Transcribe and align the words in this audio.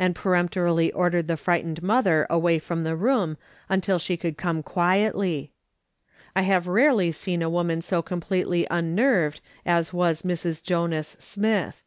and 0.00 0.16
peremptorily 0.16 0.90
ordered 0.90 1.28
the 1.28 1.36
frightened 1.36 1.80
mother 1.80 2.26
away 2.28 2.58
from 2.58 2.82
the 2.82 2.96
room 2.96 3.36
until 3.68 4.00
she 4.00 4.16
could 4.16 4.36
come 4.36 4.64
quietly, 4.64 5.52
I 6.34 6.42
have 6.42 6.66
rarely 6.66 7.12
seen 7.12 7.40
a 7.40 7.48
woman 7.48 7.80
so 7.80 8.02
completely 8.02 8.66
unnerved 8.68 9.40
as 9.64 9.92
was 9.92 10.22
Mrs. 10.22 10.60
Jonas 10.60 11.14
Smith. 11.20 11.84